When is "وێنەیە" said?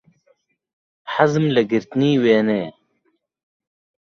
2.23-2.69